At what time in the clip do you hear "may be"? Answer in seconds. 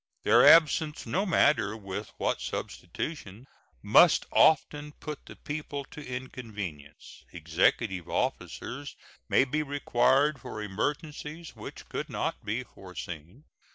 9.29-9.61